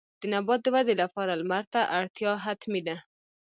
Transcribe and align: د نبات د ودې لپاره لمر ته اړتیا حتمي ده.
د 0.19 0.21
نبات 0.33 0.59
د 0.63 0.67
ودې 0.73 0.95
لپاره 1.03 1.31
لمر 1.41 1.63
ته 1.73 1.81
اړتیا 1.97 2.31
حتمي 2.45 2.81
ده. 2.87 2.97